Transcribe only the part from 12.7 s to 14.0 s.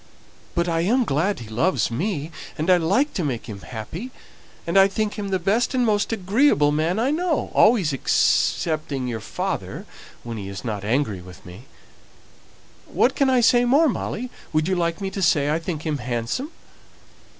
What can I say more,